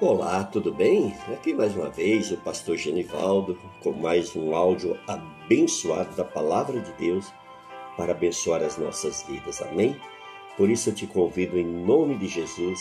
Olá, 0.00 0.44
tudo 0.44 0.72
bem? 0.72 1.12
Aqui 1.26 1.52
mais 1.52 1.74
uma 1.74 1.90
vez 1.90 2.30
o 2.30 2.36
pastor 2.36 2.76
Genivaldo 2.76 3.58
com 3.82 3.90
mais 3.90 4.36
um 4.36 4.54
áudio 4.54 4.96
abençoado 5.08 6.14
da 6.14 6.24
palavra 6.24 6.78
de 6.78 6.92
Deus 6.92 7.34
para 7.96 8.12
abençoar 8.12 8.62
as 8.62 8.78
nossas 8.78 9.24
vidas. 9.24 9.60
Amém? 9.60 10.00
Por 10.56 10.70
isso 10.70 10.90
eu 10.90 10.94
te 10.94 11.04
convido 11.04 11.58
em 11.58 11.64
nome 11.64 12.16
de 12.16 12.28
Jesus 12.28 12.78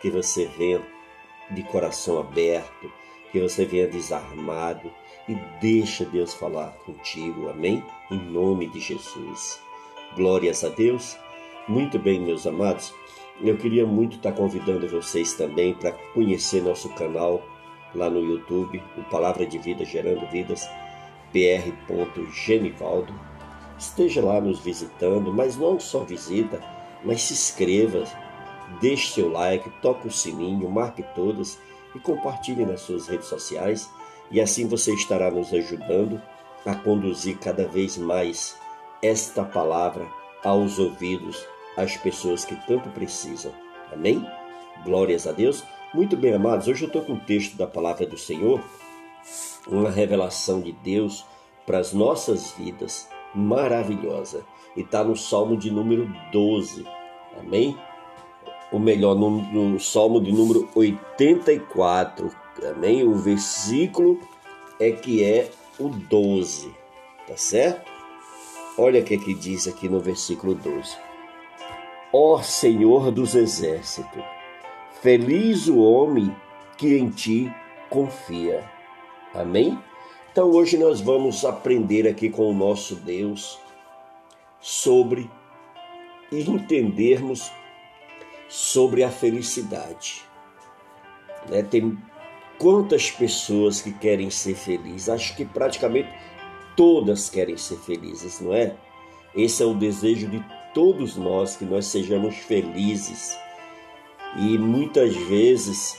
que 0.00 0.08
você 0.08 0.46
venha 0.46 0.80
de 1.50 1.62
coração 1.64 2.18
aberto, 2.18 2.90
que 3.30 3.38
você 3.38 3.66
venha 3.66 3.86
desarmado 3.86 4.90
e 5.28 5.34
deixa 5.60 6.06
Deus 6.06 6.32
falar 6.32 6.70
contigo. 6.86 7.50
Amém? 7.50 7.84
Em 8.10 8.18
nome 8.18 8.66
de 8.68 8.80
Jesus. 8.80 9.60
Glórias 10.16 10.64
a 10.64 10.70
Deus. 10.70 11.18
Muito 11.68 11.98
bem, 11.98 12.18
meus 12.18 12.46
amados. 12.46 12.94
Eu 13.40 13.56
queria 13.58 13.86
muito 13.86 14.16
estar 14.16 14.32
convidando 14.32 14.88
vocês 14.88 15.34
também 15.34 15.74
para 15.74 15.92
conhecer 16.14 16.62
nosso 16.62 16.88
canal 16.90 17.42
lá 17.94 18.08
no 18.08 18.20
YouTube, 18.20 18.82
o 18.96 19.02
Palavra 19.04 19.44
de 19.44 19.58
Vida 19.58 19.84
Gerando 19.84 20.26
Vidas, 20.30 20.68
pr.genivaldo. 21.32 23.12
Esteja 23.78 24.24
lá 24.24 24.40
nos 24.40 24.60
visitando, 24.60 25.32
mas 25.32 25.56
não 25.56 25.78
só 25.78 26.00
visita, 26.00 26.60
mas 27.04 27.22
se 27.22 27.34
inscreva, 27.34 28.04
deixe 28.80 29.12
seu 29.12 29.30
like, 29.30 29.68
toque 29.82 30.08
o 30.08 30.10
sininho, 30.10 30.70
marque 30.70 31.04
todas 31.14 31.58
e 31.94 31.98
compartilhe 31.98 32.64
nas 32.64 32.80
suas 32.80 33.06
redes 33.06 33.26
sociais 33.26 33.90
e 34.30 34.40
assim 34.40 34.66
você 34.66 34.92
estará 34.94 35.30
nos 35.30 35.52
ajudando 35.52 36.20
a 36.64 36.74
conduzir 36.74 37.38
cada 37.38 37.68
vez 37.68 37.96
mais 37.96 38.56
esta 39.02 39.44
palavra 39.44 40.06
aos 40.42 40.78
ouvidos 40.78 41.46
às 41.76 41.96
pessoas 41.96 42.44
que 42.44 42.56
tanto 42.66 42.88
precisam. 42.90 43.52
Amém? 43.92 44.26
Glórias 44.84 45.26
a 45.26 45.32
Deus. 45.32 45.62
Muito 45.94 46.16
bem, 46.16 46.34
amados, 46.34 46.66
hoje 46.66 46.84
eu 46.84 46.88
estou 46.88 47.02
com 47.02 47.14
o 47.14 47.20
texto 47.20 47.56
da 47.56 47.66
palavra 47.66 48.06
do 48.06 48.18
Senhor, 48.18 48.60
uma 49.66 49.90
revelação 49.90 50.60
de 50.60 50.72
Deus 50.72 51.24
para 51.64 51.78
as 51.78 51.92
nossas 51.92 52.50
vidas 52.52 53.08
maravilhosa. 53.34 54.44
E 54.76 54.80
está 54.80 55.02
no 55.02 55.16
Salmo 55.16 55.56
de 55.56 55.70
número 55.70 56.10
12. 56.32 56.86
Amém? 57.38 57.76
Ou 58.72 58.78
melhor, 58.78 59.14
no, 59.14 59.30
no 59.30 59.80
Salmo 59.80 60.20
de 60.20 60.32
número 60.32 60.68
84. 60.74 62.30
Amém? 62.70 63.04
O 63.04 63.14
versículo 63.14 64.20
é 64.78 64.90
que 64.90 65.24
é 65.24 65.50
o 65.78 65.88
12. 65.88 66.74
Tá 67.26 67.36
certo? 67.36 67.90
Olha 68.76 69.00
o 69.00 69.04
que, 69.04 69.14
é 69.14 69.18
que 69.18 69.34
diz 69.34 69.66
aqui 69.66 69.88
no 69.88 70.00
versículo 70.00 70.54
12 70.54 71.05
ó 72.12 72.40
Senhor 72.42 73.10
dos 73.10 73.34
exércitos. 73.34 74.22
Feliz 75.00 75.68
o 75.68 75.78
homem 75.78 76.34
que 76.76 76.96
em 76.96 77.10
ti 77.10 77.52
confia. 77.88 78.64
Amém? 79.34 79.78
Então 80.32 80.50
hoje 80.50 80.76
nós 80.76 81.00
vamos 81.00 81.44
aprender 81.44 82.06
aqui 82.08 82.28
com 82.28 82.50
o 82.50 82.54
nosso 82.54 82.96
Deus 82.96 83.58
sobre 84.60 85.30
entendermos 86.30 87.50
sobre 88.48 89.02
a 89.02 89.10
felicidade. 89.10 90.22
Né? 91.48 91.62
Tem 91.62 91.96
quantas 92.58 93.10
pessoas 93.10 93.80
que 93.80 93.92
querem 93.92 94.30
ser 94.30 94.54
felizes? 94.54 95.08
Acho 95.08 95.36
que 95.36 95.44
praticamente 95.44 96.08
todas 96.76 97.30
querem 97.30 97.56
ser 97.56 97.78
felizes, 97.78 98.40
não 98.40 98.52
é? 98.52 98.74
Esse 99.34 99.62
é 99.62 99.66
o 99.66 99.74
desejo 99.74 100.28
de 100.28 100.44
todos 100.76 101.16
nós 101.16 101.56
que 101.56 101.64
nós 101.64 101.86
sejamos 101.86 102.36
felizes. 102.36 103.34
E 104.36 104.58
muitas 104.58 105.16
vezes 105.16 105.98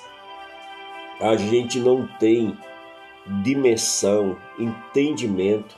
a 1.19 1.35
gente 1.35 1.79
não 1.79 2.07
tem 2.19 2.55
dimensão, 3.41 4.37
entendimento 4.59 5.75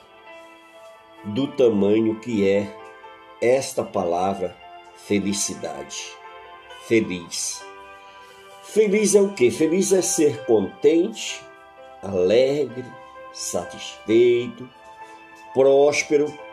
do 1.24 1.46
tamanho 1.46 2.20
que 2.20 2.46
é 2.46 2.76
esta 3.40 3.82
palavra 3.82 4.54
felicidade. 4.94 6.12
Feliz. 6.86 7.64
Feliz 8.62 9.14
é 9.14 9.22
o 9.22 9.32
que? 9.32 9.50
Feliz 9.50 9.94
é 9.94 10.02
ser 10.02 10.44
contente, 10.44 11.40
alegre, 12.02 12.84
satisfeito, 13.32 14.68
próspero 15.54 16.49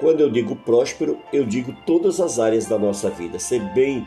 quando 0.00 0.20
eu 0.20 0.30
digo 0.30 0.54
próspero, 0.56 1.18
eu 1.32 1.44
digo 1.44 1.74
todas 1.84 2.20
as 2.20 2.38
áreas 2.38 2.66
da 2.66 2.78
nossa 2.78 3.10
vida, 3.10 3.38
ser 3.38 3.60
bem, 3.72 4.06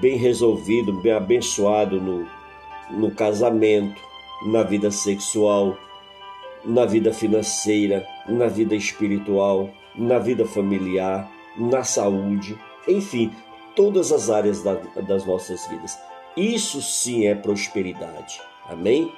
bem 0.00 0.16
resolvido, 0.16 0.92
bem 0.92 1.12
abençoado 1.12 2.00
no, 2.00 2.26
no 2.90 3.10
casamento, 3.10 4.00
na 4.46 4.62
vida 4.62 4.90
sexual, 4.90 5.76
na 6.64 6.84
vida 6.84 7.12
financeira, 7.12 8.06
na 8.28 8.46
vida 8.46 8.74
espiritual, 8.74 9.70
na 9.94 10.18
vida 10.18 10.44
familiar, 10.44 11.30
na 11.56 11.82
saúde, 11.84 12.58
enfim, 12.86 13.32
todas 13.74 14.12
as 14.12 14.30
áreas 14.30 14.62
da, 14.62 14.74
das 15.06 15.24
nossas 15.24 15.66
vidas. 15.66 15.98
Isso 16.36 16.82
sim 16.82 17.26
é 17.26 17.34
prosperidade. 17.34 18.40
Amém? 18.68 19.10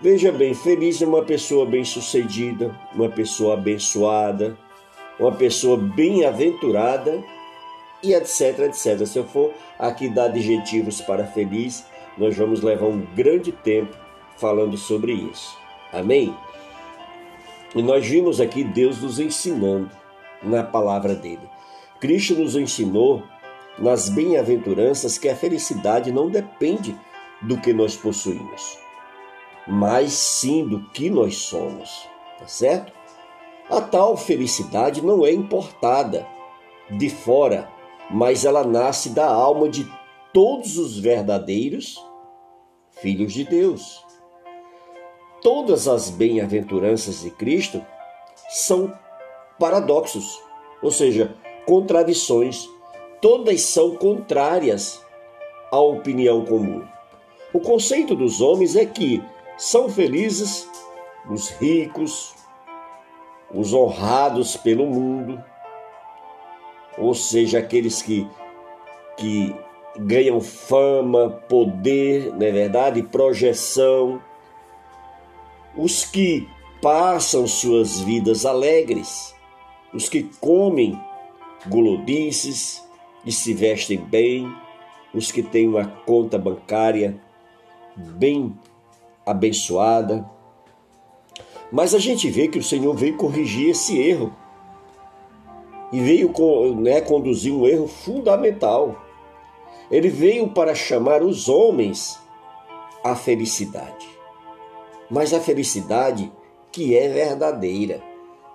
Veja 0.00 0.30
bem, 0.30 0.54
feliz 0.54 1.02
é 1.02 1.06
uma 1.06 1.22
pessoa 1.22 1.66
bem-sucedida, 1.66 2.74
uma 2.94 3.08
pessoa 3.08 3.54
abençoada, 3.54 4.56
uma 5.18 5.32
pessoa 5.32 5.76
bem-aventurada 5.76 7.22
e 8.02 8.14
etc, 8.14 8.60
etc. 8.60 9.04
Se 9.06 9.18
eu 9.18 9.24
for 9.24 9.52
aqui 9.78 10.08
dar 10.08 10.26
adjetivos 10.26 11.00
para 11.00 11.26
feliz, 11.26 11.84
nós 12.16 12.36
vamos 12.36 12.62
levar 12.62 12.86
um 12.86 13.04
grande 13.14 13.52
tempo 13.52 13.96
falando 14.36 14.76
sobre 14.76 15.12
isso. 15.12 15.56
Amém? 15.92 16.34
E 17.74 17.82
nós 17.82 18.06
vimos 18.06 18.40
aqui 18.40 18.64
Deus 18.64 19.02
nos 19.02 19.18
ensinando 19.18 19.90
na 20.42 20.62
palavra 20.62 21.14
dele. 21.14 21.48
Cristo 22.00 22.34
nos 22.34 22.54
ensinou 22.54 23.22
nas 23.78 24.08
bem-aventuranças 24.08 25.18
que 25.18 25.28
a 25.28 25.36
felicidade 25.36 26.12
não 26.12 26.28
depende 26.28 26.96
do 27.42 27.58
que 27.58 27.72
nós 27.72 27.96
possuímos, 27.96 28.78
mas 29.66 30.12
sim 30.12 30.66
do 30.66 30.80
que 30.90 31.08
nós 31.08 31.36
somos, 31.36 32.08
tá 32.38 32.46
certo? 32.46 32.92
A 33.70 33.80
tal 33.82 34.16
felicidade 34.16 35.04
não 35.04 35.26
é 35.26 35.32
importada 35.32 36.26
de 36.90 37.10
fora, 37.10 37.68
mas 38.10 38.44
ela 38.44 38.64
nasce 38.64 39.10
da 39.10 39.26
alma 39.26 39.68
de 39.68 39.86
todos 40.32 40.78
os 40.78 40.98
verdadeiros 40.98 42.02
filhos 42.92 43.32
de 43.32 43.44
Deus. 43.44 44.04
Todas 45.42 45.86
as 45.86 46.08
bem-aventuranças 46.08 47.20
de 47.20 47.30
Cristo 47.30 47.84
são 48.48 48.92
paradoxos, 49.58 50.40
ou 50.82 50.90
seja, 50.90 51.34
contradições. 51.66 52.68
Todas 53.20 53.60
são 53.62 53.96
contrárias 53.96 55.04
à 55.70 55.78
opinião 55.78 56.44
comum. 56.44 56.84
O 57.52 57.60
conceito 57.60 58.14
dos 58.14 58.40
homens 58.40 58.76
é 58.76 58.86
que 58.86 59.22
são 59.56 59.88
felizes 59.88 60.68
os 61.30 61.50
ricos, 61.50 62.34
os 63.52 63.72
honrados 63.72 64.56
pelo 64.56 64.86
mundo, 64.86 65.42
ou 66.96 67.14
seja, 67.14 67.58
aqueles 67.58 68.02
que, 68.02 68.28
que 69.16 69.54
ganham 69.98 70.40
fama, 70.40 71.30
poder, 71.48 72.32
não 72.32 72.46
é 72.46 72.50
verdade? 72.50 73.02
Projeção, 73.02 74.22
os 75.76 76.04
que 76.04 76.48
passam 76.82 77.46
suas 77.46 78.00
vidas 78.00 78.44
alegres, 78.44 79.34
os 79.92 80.08
que 80.08 80.24
comem 80.40 81.00
gulodices 81.66 82.84
e 83.24 83.32
se 83.32 83.54
vestem 83.54 83.98
bem, 83.98 84.52
os 85.14 85.32
que 85.32 85.42
têm 85.42 85.68
uma 85.68 85.86
conta 85.86 86.38
bancária 86.38 87.18
bem 87.96 88.56
abençoada, 89.26 90.28
mas 91.70 91.94
a 91.94 91.98
gente 91.98 92.30
vê 92.30 92.48
que 92.48 92.58
o 92.58 92.62
Senhor 92.62 92.94
veio 92.94 93.16
corrigir 93.16 93.70
esse 93.70 94.00
erro 94.00 94.34
e 95.92 96.00
veio 96.00 96.32
né, 96.76 97.00
conduzir 97.00 97.52
um 97.52 97.66
erro 97.66 97.86
fundamental. 97.86 98.96
Ele 99.90 100.08
veio 100.08 100.48
para 100.48 100.74
chamar 100.74 101.22
os 101.22 101.48
homens 101.48 102.18
à 103.02 103.14
felicidade, 103.14 104.08
mas 105.10 105.32
a 105.32 105.40
felicidade 105.40 106.30
que 106.70 106.96
é 106.96 107.08
verdadeira, 107.08 108.02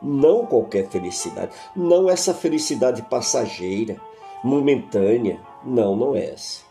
não 0.01 0.45
qualquer 0.45 0.87
felicidade, 0.89 1.51
não 1.75 2.09
essa 2.09 2.33
felicidade 2.33 3.01
passageira, 3.03 3.99
momentânea, 4.43 5.39
não, 5.63 5.95
não 5.95 6.15
é 6.15 6.31
essa. 6.31 6.61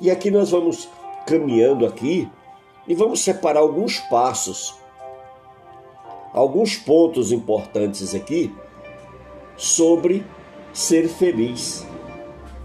E 0.00 0.10
aqui 0.10 0.30
nós 0.30 0.50
vamos 0.50 0.88
caminhando 1.26 1.86
aqui 1.86 2.28
e 2.88 2.94
vamos 2.94 3.20
separar 3.20 3.60
alguns 3.60 3.98
passos 4.00 4.74
alguns 6.34 6.76
pontos 6.76 7.30
importantes 7.30 8.14
aqui 8.14 8.52
sobre 9.56 10.26
ser 10.72 11.08
feliz. 11.08 11.86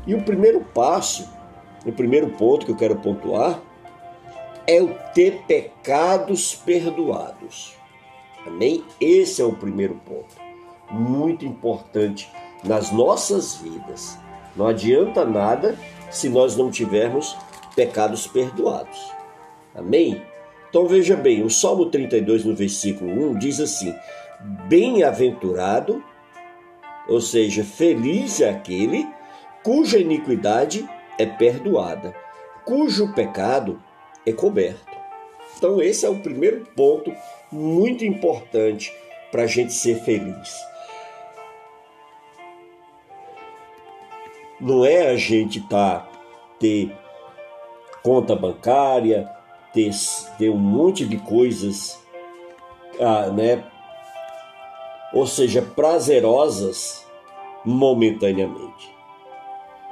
E 0.08 0.16
o 0.16 0.24
primeiro 0.24 0.62
passo, 0.62 1.30
o 1.86 1.92
primeiro 1.92 2.32
ponto 2.32 2.66
que 2.66 2.72
eu 2.72 2.76
quero 2.76 2.96
pontuar 2.96 3.62
é 4.66 4.82
o 4.82 4.94
ter 5.14 5.44
pecados 5.48 6.56
perdoados. 6.56 7.76
Amém? 8.46 8.84
Esse 9.00 9.42
é 9.42 9.46
o 9.46 9.54
primeiro 9.54 9.96
ponto. 10.06 10.36
Muito 10.90 11.46
importante 11.46 12.30
nas 12.64 12.92
nossas 12.92 13.56
vidas. 13.56 14.18
Não 14.56 14.68
adianta 14.68 15.24
nada 15.24 15.78
se 16.10 16.28
nós 16.28 16.58
não 16.58 16.72
tivermos 16.72 17.38
pecados 17.76 18.26
perdoados. 18.26 19.12
Amém? 19.76 20.22
Então 20.70 20.86
veja 20.86 21.16
bem, 21.16 21.44
o 21.44 21.50
Salmo 21.50 21.88
32, 21.88 22.46
no 22.46 22.56
versículo 22.56 23.32
1, 23.32 23.40
diz 23.40 23.60
assim: 23.60 23.94
Bem-aventurado, 24.68 26.04
ou 27.08 27.20
seja, 27.20 27.64
feliz 27.64 28.40
é 28.40 28.50
aquele 28.50 29.08
cuja 29.64 29.98
iniquidade 29.98 30.88
é 31.18 31.26
perdoada, 31.26 32.16
cujo 32.64 33.14
pecado 33.14 33.82
é 34.26 34.32
coberto. 34.32 34.90
Então, 35.58 35.82
esse 35.82 36.06
é 36.06 36.10
o 36.10 36.20
primeiro 36.20 36.66
ponto 36.76 37.14
muito 37.52 38.06
importante 38.06 38.94
para 39.32 39.44
a 39.44 39.48
gente 39.48 39.74
ser 39.74 40.00
feliz. 40.04 40.56
Não 44.60 44.86
é 44.86 45.10
a 45.10 45.18
gente 45.18 45.60
tá, 45.68 46.08
ter 46.60 46.96
conta 48.04 48.36
bancária, 48.36 49.30
ter, 49.74 49.92
ter 50.38 50.50
um 50.50 50.58
monte 50.58 51.06
de 51.06 51.18
coisas, 51.18 52.00
ah, 53.00 53.28
né? 53.28 53.64
Ou 55.14 55.26
seja, 55.26 55.62
prazerosas 55.62 57.06
momentaneamente. 57.66 58.96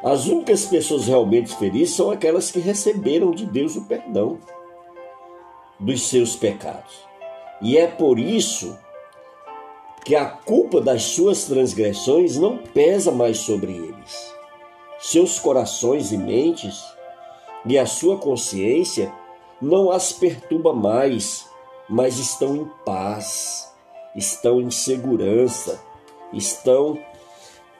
As 0.03 0.27
únicas 0.27 0.65
pessoas 0.65 1.07
realmente 1.07 1.55
felizes 1.55 1.95
são 1.95 2.11
aquelas 2.11 2.51
que 2.51 2.59
receberam 2.59 3.31
de 3.31 3.45
Deus 3.45 3.75
o 3.75 3.85
perdão 3.85 4.37
dos 5.79 6.07
seus 6.07 6.35
pecados. 6.35 7.07
E 7.61 7.77
é 7.77 7.87
por 7.87 8.19
isso 8.19 8.77
que 10.05 10.15
a 10.15 10.25
culpa 10.25 10.79
das 10.79 11.03
suas 11.03 11.45
transgressões 11.45 12.37
não 12.37 12.57
pesa 12.57 13.11
mais 13.11 13.39
sobre 13.39 13.73
eles. 13.73 14.33
Seus 14.99 15.39
corações 15.39 16.11
e 16.11 16.17
mentes 16.17 16.81
e 17.65 17.77
a 17.77 17.85
sua 17.85 18.17
consciência 18.17 19.11
não 19.61 19.91
as 19.91 20.11
perturba 20.11 20.73
mais, 20.73 21.49
mas 21.89 22.19
estão 22.19 22.55
em 22.55 22.65
paz, 22.85 23.73
estão 24.15 24.61
em 24.61 24.69
segurança, 24.69 25.81
estão 26.31 26.97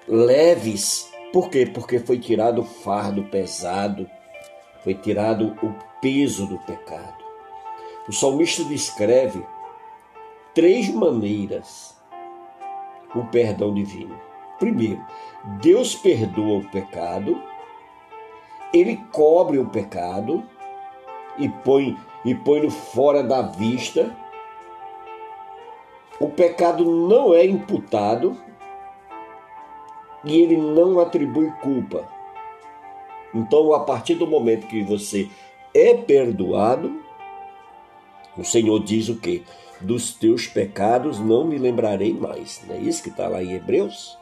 leves. 0.07 1.12
Por 1.31 1.50
quê? 1.50 1.65
Porque 1.65 2.00
foi 2.00 2.18
tirado 2.18 2.62
o 2.62 2.65
fardo 2.65 3.24
pesado, 3.25 4.09
foi 4.83 4.94
tirado 4.94 5.56
o 5.62 5.74
peso 6.01 6.47
do 6.47 6.57
pecado. 6.59 7.24
O 8.07 8.13
salmista 8.13 8.63
descreve 8.63 9.45
três 10.53 10.89
maneiras 10.89 11.95
o 13.13 13.25
perdão 13.25 13.73
divino. 13.73 14.19
Primeiro, 14.57 15.06
Deus 15.62 15.94
perdoa 15.95 16.59
o 16.59 16.69
pecado, 16.71 17.41
ele 18.73 18.97
cobre 19.12 19.59
o 19.59 19.69
pecado 19.69 20.44
e 21.38 21.50
põe 21.50 21.98
e 22.25 22.36
põe-no 22.36 22.69
fora 22.69 23.24
da 23.24 23.42
vista. 23.42 24.16
O 26.19 26.30
pecado 26.30 26.84
não 26.84 27.34
é 27.34 27.45
imputado 27.45 28.38
e 30.24 30.39
ele 30.39 30.57
não 30.57 31.00
atribui 31.00 31.51
culpa. 31.62 32.07
Então, 33.34 33.74
a 33.74 33.81
partir 33.81 34.16
do 34.16 34.25
momento 34.25 34.68
que 34.68 34.84
você 34.84 35.30
é 35.74 35.94
perdoado, 35.94 37.01
o 38.38 38.44
Senhor 38.44 38.83
diz 38.83 39.10
o 39.10 39.18
quê? 39.18 39.44
Dos 39.80 40.13
teus 40.13 40.48
pecados 40.48 41.19
não 41.19 41.45
me 41.45 41.57
lembrarei 41.57 42.13
mais. 42.13 42.63
Não 42.68 42.75
é 42.75 42.80
isso 42.80 43.04
que 43.04 43.10
está 43.10 43.28
lá 43.28 43.44
em 43.44 43.54
Hebreus? 43.54 44.18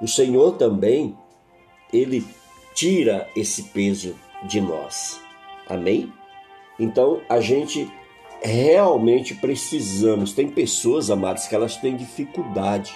O 0.00 0.06
Senhor 0.06 0.52
também, 0.52 1.16
ele 1.92 2.24
tira 2.74 3.28
esse 3.34 3.64
peso 3.64 4.14
de 4.44 4.60
nós. 4.60 5.25
Amém? 5.68 6.12
Então 6.78 7.20
a 7.28 7.40
gente 7.40 7.90
realmente 8.42 9.34
precisamos. 9.34 10.32
Tem 10.32 10.48
pessoas, 10.48 11.10
amados, 11.10 11.46
que 11.46 11.54
elas 11.54 11.76
têm 11.76 11.96
dificuldade 11.96 12.94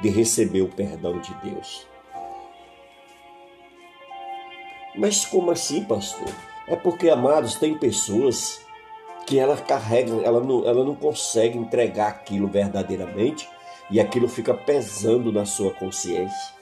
de 0.00 0.08
receber 0.08 0.62
o 0.62 0.68
perdão 0.68 1.18
de 1.18 1.34
Deus. 1.42 1.86
Mas 4.96 5.24
como 5.24 5.50
assim, 5.50 5.84
pastor? 5.84 6.28
É 6.68 6.76
porque, 6.76 7.08
amados, 7.08 7.56
tem 7.56 7.76
pessoas 7.76 8.64
que 9.26 9.38
ela 9.38 9.56
carrega, 9.56 10.12
ela 10.22 10.40
não, 10.40 10.66
ela 10.66 10.84
não 10.84 10.94
consegue 10.94 11.58
entregar 11.58 12.08
aquilo 12.08 12.46
verdadeiramente 12.46 13.48
e 13.90 14.00
aquilo 14.00 14.28
fica 14.28 14.54
pesando 14.54 15.32
na 15.32 15.44
sua 15.44 15.72
consciência. 15.72 16.54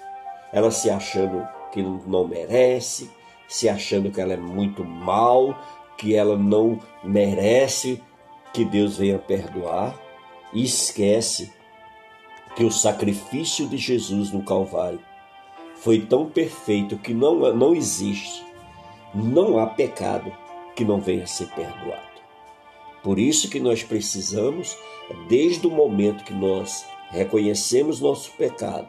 Ela 0.53 0.71
se 0.71 0.91
achando 0.91 1.47
que 1.71 1.83
não 1.83 2.27
merece, 2.27 3.11
se 3.53 3.69
achando 3.69 4.11
que 4.11 4.19
ela 4.19 4.33
é 4.33 4.37
muito 4.39 4.83
mal, 4.83 5.63
que 5.99 6.15
ela 6.15 6.39
não 6.39 6.81
merece 7.05 8.03
que 8.51 8.65
Deus 8.65 8.97
venha 8.97 9.19
perdoar 9.19 9.95
e 10.55 10.65
esquece 10.65 11.53
que 12.57 12.65
o 12.65 12.71
sacrifício 12.71 13.69
de 13.69 13.77
Jesus 13.77 14.33
no 14.33 14.43
Calvário 14.43 15.01
foi 15.77 16.01
tão 16.01 16.31
perfeito 16.31 16.97
que 16.97 17.13
não, 17.13 17.55
não 17.55 17.75
existe, 17.75 18.43
não 19.15 19.59
há 19.59 19.67
pecado 19.67 20.33
que 20.75 20.83
não 20.83 20.99
venha 20.99 21.25
a 21.25 21.27
ser 21.27 21.49
perdoado. 21.49 22.01
Por 23.03 23.19
isso 23.19 23.51
que 23.51 23.61
nós 23.61 23.83
precisamos, 23.83 24.75
desde 25.29 25.67
o 25.67 25.71
momento 25.71 26.25
que 26.25 26.33
nós 26.33 26.87
reconhecemos 27.11 28.01
nosso 28.01 28.31
pecado, 28.33 28.89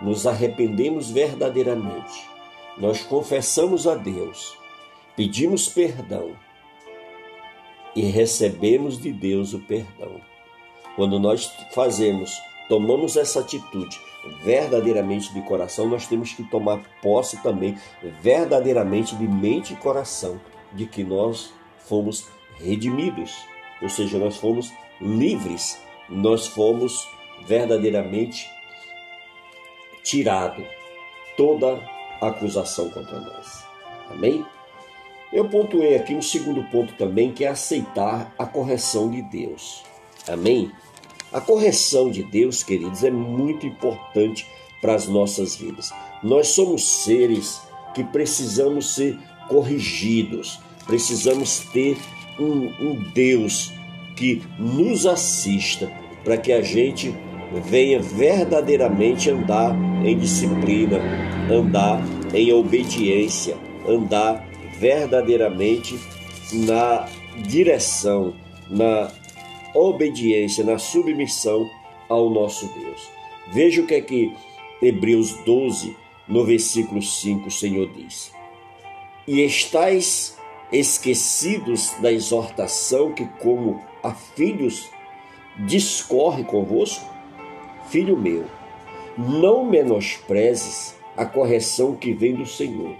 nos 0.00 0.26
arrependemos 0.26 1.08
verdadeiramente, 1.08 2.35
nós 2.78 3.02
confessamos 3.02 3.86
a 3.86 3.94
Deus, 3.94 4.56
pedimos 5.16 5.68
perdão 5.68 6.36
e 7.94 8.02
recebemos 8.02 9.00
de 9.00 9.10
Deus 9.10 9.54
o 9.54 9.60
perdão. 9.60 10.20
Quando 10.94 11.18
nós 11.18 11.50
fazemos, 11.72 12.38
tomamos 12.68 13.16
essa 13.16 13.40
atitude 13.40 13.98
verdadeiramente 14.42 15.32
de 15.32 15.40
coração, 15.42 15.88
nós 15.88 16.06
temos 16.06 16.32
que 16.32 16.42
tomar 16.44 16.80
posse 17.00 17.42
também 17.42 17.78
verdadeiramente 18.20 19.14
de 19.16 19.26
mente 19.26 19.72
e 19.72 19.76
coração 19.76 20.40
de 20.72 20.86
que 20.86 21.04
nós 21.04 21.52
fomos 21.78 22.26
redimidos, 22.58 23.34
ou 23.80 23.88
seja, 23.88 24.18
nós 24.18 24.36
fomos 24.36 24.72
livres, 25.00 25.80
nós 26.08 26.46
fomos 26.46 27.08
verdadeiramente 27.46 28.48
tirado 30.02 30.66
toda 31.36 31.95
acusação 32.20 32.90
contra 32.90 33.20
nós. 33.20 33.64
Amém? 34.10 34.44
Eu 35.32 35.48
pontuei 35.48 35.96
aqui 35.96 36.14
um 36.14 36.22
segundo 36.22 36.62
ponto 36.70 36.94
também, 36.94 37.32
que 37.32 37.44
é 37.44 37.48
aceitar 37.48 38.32
a 38.38 38.46
correção 38.46 39.10
de 39.10 39.22
Deus. 39.22 39.84
Amém? 40.28 40.70
A 41.32 41.40
correção 41.40 42.10
de 42.10 42.22
Deus, 42.22 42.62
queridos, 42.62 43.02
é 43.02 43.10
muito 43.10 43.66
importante 43.66 44.46
para 44.80 44.94
as 44.94 45.08
nossas 45.08 45.56
vidas. 45.56 45.92
Nós 46.22 46.48
somos 46.48 47.04
seres 47.04 47.60
que 47.94 48.04
precisamos 48.04 48.94
ser 48.94 49.18
corrigidos, 49.48 50.60
precisamos 50.86 51.60
ter 51.72 51.98
um, 52.38 52.68
um 52.80 53.12
Deus 53.12 53.72
que 54.16 54.42
nos 54.58 55.06
assista 55.06 55.90
para 56.24 56.36
que 56.36 56.52
a 56.52 56.62
gente 56.62 57.14
venha 57.64 58.00
verdadeiramente 58.00 59.30
andar 59.30 59.74
em 60.06 60.18
disciplina, 60.18 60.98
andar 61.50 62.00
em 62.32 62.52
obediência, 62.52 63.56
andar 63.88 64.46
verdadeiramente 64.78 65.98
na 66.52 67.08
direção, 67.46 68.34
na 68.68 69.10
obediência, 69.74 70.64
na 70.64 70.78
submissão 70.78 71.68
ao 72.08 72.30
nosso 72.30 72.66
Deus. 72.78 73.10
Veja 73.52 73.82
o 73.82 73.86
que 73.86 73.94
é 73.94 74.00
que 74.00 74.32
Hebreus 74.80 75.32
12, 75.44 75.96
no 76.28 76.44
versículo 76.44 77.02
5, 77.02 77.48
o 77.48 77.50
Senhor 77.50 77.88
diz: 77.92 78.32
E 79.26 79.40
estais 79.40 80.36
esquecidos 80.72 81.92
da 82.00 82.12
exortação 82.12 83.12
que, 83.12 83.24
como 83.40 83.80
a 84.02 84.12
filhos, 84.12 84.90
discorre 85.66 86.44
convosco? 86.44 87.04
Filho 87.88 88.16
meu, 88.16 88.44
não 89.16 89.64
menosprezes 89.64 90.96
a 91.16 91.24
correção 91.24 91.94
que 91.94 92.12
vem 92.12 92.34
do 92.34 92.46
Senhor, 92.46 92.94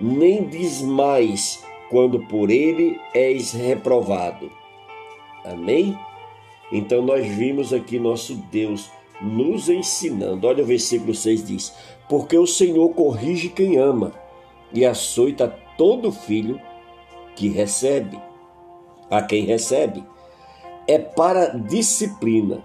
nem 0.00 0.42
desmais 0.42 1.64
quando 1.88 2.20
por 2.26 2.50
ele 2.50 3.00
és 3.14 3.52
reprovado. 3.52 4.50
Amém? 5.44 5.96
Então 6.72 7.02
nós 7.02 7.26
vimos 7.26 7.72
aqui 7.72 7.98
nosso 7.98 8.34
Deus 8.50 8.90
nos 9.20 9.68
ensinando. 9.68 10.46
Olha 10.46 10.62
o 10.62 10.66
versículo 10.66 11.14
6 11.14 11.46
diz: 11.46 11.74
Porque 12.08 12.36
o 12.36 12.46
Senhor 12.46 12.88
corrige 12.90 13.48
quem 13.48 13.76
ama 13.76 14.12
e 14.72 14.84
açoita 14.84 15.48
todo 15.78 16.10
filho 16.10 16.60
que 17.36 17.48
recebe, 17.48 18.20
a 19.10 19.22
quem 19.22 19.44
recebe. 19.44 20.02
É 20.88 20.98
para 20.98 21.48
disciplina 21.48 22.64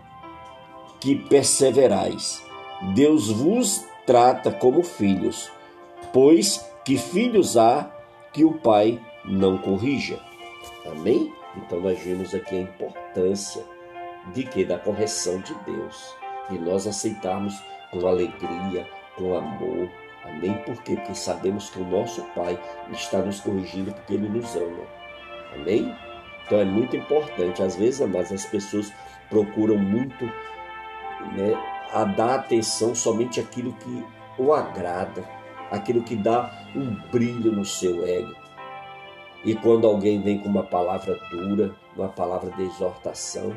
que 0.99 1.15
perseverais. 1.15 2.43
Deus 2.93 3.29
vos 3.29 3.85
trata 4.05 4.51
como 4.51 4.83
filhos, 4.83 5.51
pois 6.11 6.65
que 6.83 6.97
filhos 6.97 7.55
há 7.55 7.89
que 8.33 8.43
o 8.43 8.53
pai 8.53 8.99
não 9.23 9.57
corrija. 9.57 10.19
Amém? 10.85 11.31
Então 11.55 11.79
nós 11.79 11.99
vemos 11.99 12.33
aqui 12.33 12.57
a 12.57 12.61
importância 12.61 13.63
de 14.33 14.43
que 14.43 14.65
da 14.65 14.79
correção 14.79 15.39
de 15.39 15.53
Deus, 15.65 16.15
de 16.49 16.57
nós 16.59 16.87
aceitarmos 16.87 17.53
com 17.91 18.07
alegria, 18.07 18.87
com 19.15 19.35
amor. 19.37 19.89
Amém? 20.23 20.53
Por 20.65 20.81
quê? 20.83 20.95
Porque 20.95 21.15
sabemos 21.15 21.69
que 21.69 21.79
o 21.79 21.85
nosso 21.85 22.23
Pai 22.35 22.59
está 22.91 23.19
nos 23.19 23.39
corrigindo 23.39 23.91
porque 23.91 24.13
Ele 24.13 24.29
nos 24.29 24.55
ama. 24.55 24.83
Amém? 25.55 25.95
Então 26.45 26.59
é 26.59 26.65
muito 26.65 26.95
importante. 26.95 27.61
Às 27.61 27.75
vezes, 27.75 28.07
mas 28.09 28.31
as 28.31 28.45
pessoas 28.45 28.93
procuram 29.29 29.77
muito 29.77 30.25
né, 30.25 31.53
a 31.91 32.03
dar 32.03 32.35
atenção 32.35 32.95
somente 32.95 33.39
àquilo 33.39 33.73
que 33.73 34.05
o 34.37 34.53
agrada, 34.53 35.23
aquilo 35.69 36.03
que 36.03 36.15
dá 36.15 36.51
um 36.75 36.95
brilho 37.11 37.51
no 37.51 37.65
seu 37.65 38.05
ego. 38.05 38.35
E 39.43 39.55
quando 39.55 39.87
alguém 39.87 40.21
vem 40.21 40.39
com 40.39 40.49
uma 40.49 40.63
palavra 40.63 41.19
dura, 41.31 41.75
uma 41.95 42.09
palavra 42.09 42.51
de 42.51 42.63
exortação, 42.63 43.55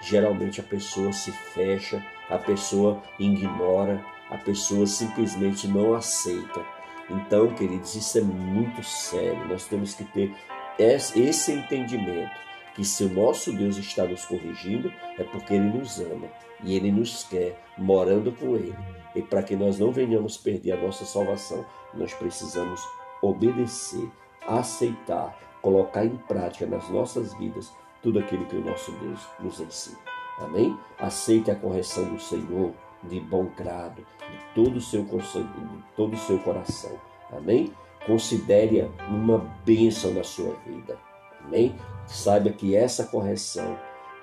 geralmente 0.00 0.60
a 0.60 0.64
pessoa 0.64 1.12
se 1.12 1.30
fecha, 1.30 2.04
a 2.30 2.38
pessoa 2.38 3.00
ignora, 3.18 4.04
a 4.30 4.38
pessoa 4.38 4.86
simplesmente 4.86 5.68
não 5.68 5.94
aceita. 5.94 6.64
Então, 7.08 7.54
queridos, 7.54 7.94
isso 7.94 8.18
é 8.18 8.22
muito 8.22 8.82
sério. 8.82 9.46
Nós 9.46 9.66
temos 9.66 9.94
que 9.94 10.04
ter 10.04 10.34
esse 10.78 11.52
entendimento 11.52 12.45
que 12.76 12.84
se 12.84 13.04
o 13.04 13.08
nosso 13.08 13.50
Deus 13.54 13.78
está 13.78 14.04
nos 14.04 14.26
corrigindo, 14.26 14.92
é 15.18 15.24
porque 15.24 15.54
Ele 15.54 15.78
nos 15.78 15.98
ama 15.98 16.28
e 16.62 16.76
Ele 16.76 16.92
nos 16.92 17.24
quer 17.24 17.58
morando 17.78 18.30
com 18.32 18.54
Ele. 18.54 18.76
E 19.14 19.22
para 19.22 19.42
que 19.42 19.56
nós 19.56 19.78
não 19.78 19.90
venhamos 19.90 20.36
perder 20.36 20.72
a 20.72 20.76
nossa 20.76 21.06
salvação, 21.06 21.64
nós 21.94 22.12
precisamos 22.12 22.86
obedecer, 23.22 24.06
aceitar, 24.46 25.34
colocar 25.62 26.04
em 26.04 26.18
prática 26.18 26.66
nas 26.66 26.86
nossas 26.90 27.32
vidas 27.38 27.72
tudo 28.02 28.18
aquilo 28.18 28.44
que 28.44 28.56
o 28.56 28.64
nosso 28.64 28.92
Deus 28.92 29.26
nos 29.40 29.58
ensina. 29.58 29.96
Amém? 30.38 30.78
Aceite 30.98 31.50
a 31.50 31.56
correção 31.56 32.04
do 32.12 32.20
Senhor 32.20 32.74
de 33.02 33.18
bom 33.20 33.46
grado, 33.56 34.06
de 34.30 34.54
todo 34.54 34.76
o 34.76 34.80
seu, 34.82 35.02
de 35.02 35.84
todo 35.96 36.12
o 36.12 36.18
seu 36.18 36.38
coração. 36.40 36.92
Amém? 37.32 37.72
Considere-a 38.04 38.88
uma 39.08 39.38
bênção 39.64 40.12
na 40.12 40.22
sua 40.22 40.54
vida. 40.66 40.98
Amém? 41.46 41.74
Saiba 42.06 42.50
que 42.50 42.76
essa 42.76 43.04
correção 43.04 43.78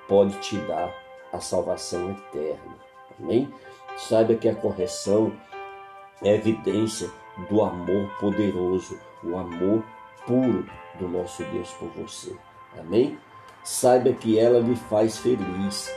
pode 0.08 0.38
te 0.40 0.58
dar 0.68 0.94
a 1.32 1.40
salvação 1.40 2.12
eterna. 2.12 2.76
Amém? 3.20 3.52
Saiba 3.98 4.36
que 4.36 4.48
a 4.48 4.56
correção 4.56 5.34
é 6.22 6.36
evidência 6.36 7.10
do 7.50 7.62
amor 7.62 8.10
poderoso, 8.20 9.00
o 9.24 9.38
amor 9.38 9.84
puro 10.26 10.66
do 11.00 11.08
nosso 11.08 11.44
Deus 11.46 11.72
por 11.72 11.90
você. 11.90 12.36
Amém? 12.80 13.18
saiba 13.64 14.12
que 14.12 14.38
ela 14.38 14.60
lhe 14.60 14.76
faz 14.76 15.18
feliz. 15.18 15.92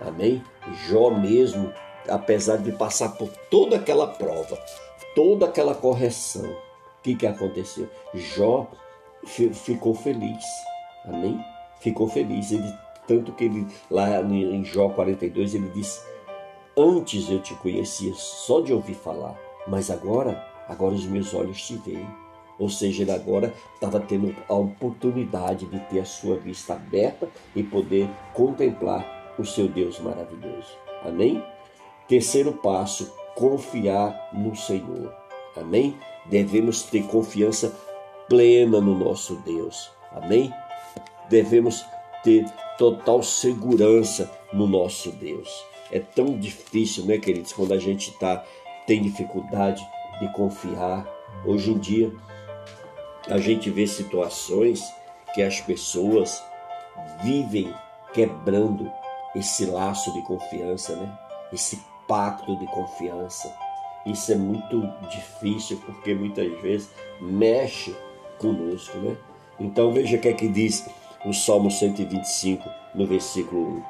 Amém? 0.00 0.42
Jó 0.88 1.10
mesmo, 1.10 1.72
apesar 2.08 2.56
de 2.56 2.72
passar 2.72 3.10
por 3.10 3.28
toda 3.50 3.76
aquela 3.76 4.08
prova, 4.08 4.58
toda 5.14 5.46
aquela 5.46 5.74
correção, 5.74 6.50
o 6.50 7.02
que, 7.02 7.14
que 7.14 7.26
aconteceu? 7.26 7.88
Jó 8.14 8.66
ficou 9.24 9.94
feliz. 9.94 10.42
Amém? 11.04 11.42
Ficou 11.80 12.08
feliz. 12.08 12.52
Ele, 12.52 12.72
tanto 13.06 13.32
que 13.32 13.44
ele, 13.44 13.66
lá 13.90 14.20
em 14.20 14.64
Jó 14.64 14.88
42, 14.88 15.54
ele 15.54 15.68
diz: 15.70 16.04
Antes 16.76 17.30
eu 17.30 17.40
te 17.40 17.54
conhecia 17.54 18.12
só 18.14 18.60
de 18.60 18.72
ouvir 18.72 18.94
falar, 18.94 19.38
mas 19.66 19.90
agora, 19.90 20.44
agora 20.68 20.94
os 20.94 21.04
meus 21.06 21.34
olhos 21.34 21.60
te 21.62 21.76
veem. 21.76 22.06
Ou 22.58 22.68
seja, 22.68 23.02
ele 23.02 23.10
agora 23.10 23.52
estava 23.74 23.98
tendo 23.98 24.34
a 24.48 24.54
oportunidade 24.54 25.66
de 25.66 25.80
ter 25.80 26.00
a 26.00 26.04
sua 26.04 26.36
vista 26.36 26.74
aberta 26.74 27.28
e 27.56 27.62
poder 27.62 28.08
contemplar 28.34 29.34
o 29.38 29.44
seu 29.44 29.68
Deus 29.68 29.98
maravilhoso. 29.98 30.76
Amém? 31.04 31.42
Terceiro 32.06 32.52
passo, 32.52 33.12
confiar 33.34 34.30
no 34.32 34.54
Senhor. 34.54 35.12
Amém? 35.56 35.96
Devemos 36.26 36.82
ter 36.84 37.04
confiança 37.06 37.74
plena 38.28 38.80
no 38.80 38.96
nosso 38.96 39.36
Deus. 39.36 39.90
Amém? 40.12 40.52
Devemos 41.32 41.82
ter 42.22 42.44
total 42.76 43.22
segurança 43.22 44.30
no 44.52 44.66
nosso 44.66 45.10
Deus. 45.12 45.64
É 45.90 45.98
tão 45.98 46.38
difícil, 46.38 47.06
né, 47.06 47.16
queridos, 47.16 47.54
quando 47.54 47.72
a 47.72 47.78
gente 47.78 48.12
tá, 48.18 48.44
tem 48.86 49.00
dificuldade 49.00 49.82
de 50.20 50.30
confiar. 50.34 51.08
Hoje 51.46 51.70
em 51.70 51.78
dia, 51.78 52.12
a 53.28 53.38
gente 53.38 53.70
vê 53.70 53.86
situações 53.86 54.84
que 55.34 55.40
as 55.40 55.58
pessoas 55.58 56.44
vivem 57.22 57.72
quebrando 58.12 58.92
esse 59.34 59.64
laço 59.64 60.12
de 60.12 60.20
confiança, 60.26 60.94
né? 60.96 61.18
Esse 61.50 61.80
pacto 62.06 62.54
de 62.58 62.66
confiança. 62.66 63.50
Isso 64.04 64.32
é 64.32 64.34
muito 64.34 64.86
difícil 65.08 65.80
porque 65.86 66.14
muitas 66.14 66.60
vezes 66.60 66.90
mexe 67.22 67.96
conosco, 68.38 68.98
né? 68.98 69.16
Então 69.58 69.92
veja 69.92 70.18
o 70.18 70.20
que 70.20 70.28
é 70.28 70.34
que 70.34 70.48
diz 70.48 70.86
o 71.24 71.32
Salmo 71.32 71.70
125, 71.70 72.68
no 72.94 73.06
versículo 73.06 73.82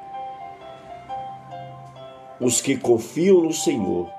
1. 2.40 2.46
Os 2.46 2.60
que 2.60 2.76
confiam 2.76 3.40
no 3.40 3.52
Senhor 3.52 4.10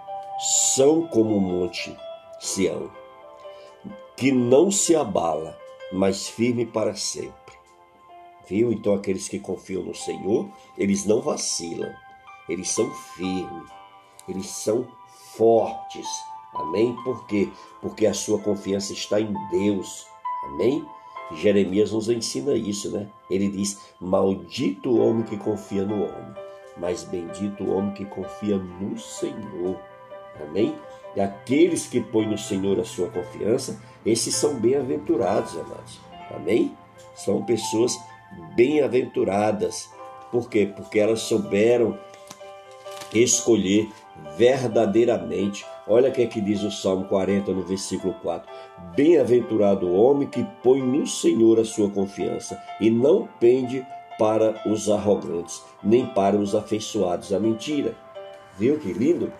são 0.76 1.08
como 1.08 1.38
o 1.38 1.42
monte 1.42 1.96
Sião 2.40 2.90
que 4.16 4.32
não 4.32 4.72
se 4.72 4.96
abala, 4.96 5.58
mas 5.92 6.28
firme 6.28 6.66
para 6.66 6.96
sempre. 6.96 7.34
Viu? 8.48 8.72
Então 8.72 8.94
aqueles 8.94 9.28
que 9.28 9.40
confiam 9.40 9.84
no 9.84 9.96
Senhor, 9.96 10.50
eles 10.78 11.06
não 11.06 11.22
vacilam, 11.22 11.92
eles 12.48 12.70
são 12.70 12.90
firmes, 13.16 13.70
eles 14.28 14.48
são 14.48 14.88
fortes. 15.36 16.08
Amém? 16.54 16.96
Por 17.04 17.26
quê? 17.26 17.50
Porque 17.82 18.06
a 18.06 18.14
sua 18.14 18.40
confiança 18.40 18.94
está 18.94 19.20
em 19.20 19.34
Deus. 19.50 20.06
Amém? 20.46 20.86
Jeremias 21.32 21.92
nos 21.92 22.10
ensina 22.10 22.54
isso, 22.54 22.92
né? 22.92 23.08
Ele 23.30 23.48
diz: 23.50 23.80
Maldito 24.00 24.90
o 24.90 25.00
homem 25.00 25.24
que 25.24 25.38
confia 25.38 25.84
no 25.84 26.04
homem, 26.04 26.34
mas 26.78 27.04
bendito 27.04 27.64
o 27.64 27.76
homem 27.76 27.94
que 27.94 28.06
confia 28.06 28.58
no 28.58 28.98
Senhor. 28.98 29.80
Amém? 30.42 30.76
E 31.16 31.22
aqueles 31.22 31.88
que 31.88 32.02
põem 32.02 32.28
no 32.28 32.38
Senhor 32.38 32.80
a 32.80 32.84
sua 32.84 33.08
confiança, 33.10 33.80
esses 34.06 34.36
são 34.36 34.56
bem-aventurados, 34.56 35.56
amados. 35.56 36.00
Amém? 36.36 36.76
São 37.16 37.44
pessoas 37.44 37.98
bem-aventuradas. 38.56 39.90
Por 40.32 40.50
quê? 40.50 40.72
Porque 40.76 41.00
elas 41.00 41.22
souberam 41.22 41.98
escolher 43.14 43.88
verdadeiramente. 44.38 45.66
Olha 45.88 46.10
o 46.10 46.14
que 46.14 46.22
é 46.22 46.28
que 46.28 46.40
diz 46.40 46.64
o 46.64 46.72
Salmo 46.72 47.06
40, 47.06 47.52
no 47.52 47.64
versículo 47.64 48.14
4. 48.22 48.50
Bem-aventurado 48.96 49.88
o 49.88 49.96
homem 50.02 50.28
que 50.28 50.46
põe 50.64 50.82
no 50.82 51.06
Senhor 51.06 51.60
a 51.60 51.66
sua 51.66 51.90
confiança 51.90 52.62
e 52.80 52.90
não 52.90 53.28
pende 53.40 53.86
para 54.18 54.62
os 54.66 54.90
arrogantes, 54.90 55.62
nem 55.84 56.06
para 56.06 56.38
os 56.38 56.56
afeiçoados 56.56 57.34
à 57.34 57.40
mentira. 57.40 57.96
Viu 58.58 58.80
que 58.80 58.94
lindo? 58.94 59.32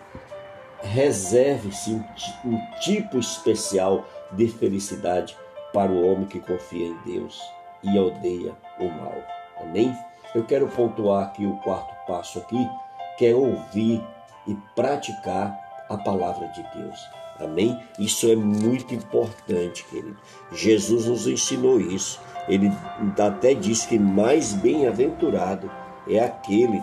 reserve-se 0.84 1.92
um, 1.92 2.04
um 2.44 2.60
tipo 2.80 3.18
especial 3.18 4.04
de 4.32 4.48
felicidade 4.48 5.36
para 5.72 5.90
o 5.90 6.06
homem 6.06 6.26
que 6.26 6.40
confia 6.40 6.86
em 6.86 6.96
Deus 7.04 7.40
e 7.82 7.98
odeia 7.98 8.54
o 8.78 8.88
mal. 8.88 9.14
Amém? 9.60 9.94
Eu 10.34 10.44
quero 10.44 10.68
pontuar 10.68 11.24
aqui 11.24 11.46
o 11.46 11.56
quarto 11.58 11.94
passo 12.06 12.38
aqui, 12.38 12.68
que 13.16 13.26
é 13.26 13.34
ouvir 13.34 14.02
e 14.46 14.54
praticar 14.74 15.58
a 15.88 15.96
palavra 15.96 16.48
de 16.48 16.62
Deus. 16.76 16.98
Amém? 17.40 17.78
Isso 17.98 18.30
é 18.30 18.36
muito 18.36 18.94
importante, 18.94 19.84
querido. 19.84 20.16
Jesus 20.52 21.06
nos 21.06 21.26
ensinou 21.26 21.80
isso. 21.80 22.20
Ele 22.48 22.70
até 23.18 23.54
diz 23.54 23.84
que 23.84 23.98
mais 23.98 24.52
bem-aventurado 24.52 25.70
é 26.08 26.20
aquele 26.20 26.82